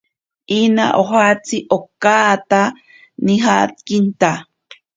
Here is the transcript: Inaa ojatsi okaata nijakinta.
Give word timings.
Inaa 0.59 0.93
ojatsi 1.01 1.57
okaata 1.77 2.61
nijakinta. 3.25 4.31